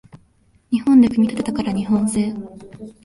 [0.71, 2.33] 日本で組み立てたから日本製